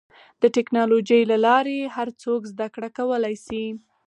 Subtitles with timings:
[0.41, 3.65] د ټکنالوجۍ له لارې هر څوک زدهکړه کولی شي.